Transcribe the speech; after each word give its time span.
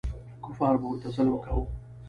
کفار 0.43 0.77
به 0.77 0.83
ورته 0.83 1.09
ظلم 1.09 1.37
کاوه. 1.39 1.67